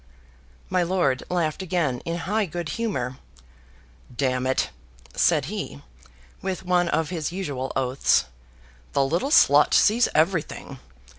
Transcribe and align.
My 0.67 0.81
lord 0.81 1.21
laughed 1.29 1.61
again, 1.61 1.99
in 2.05 2.17
high 2.25 2.47
good 2.47 2.69
humor. 2.69 3.17
"D 4.17 4.25
it!" 4.25 4.71
said 5.15 5.45
he, 5.45 5.83
with 6.41 6.63
one 6.65 6.89
of 6.89 7.11
his 7.11 7.31
usual 7.31 7.71
oaths, 7.75 8.25
"the 8.93 9.05
little 9.05 9.29
slut 9.29 9.75
sees 9.75 10.09
everything. 10.15 10.79